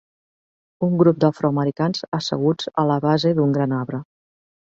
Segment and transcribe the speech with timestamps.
[0.85, 4.01] Un grup d'afroamericans asseguts a la base d'un gran arbre.